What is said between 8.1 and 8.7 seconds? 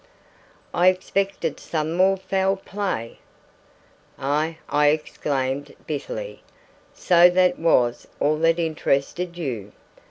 all that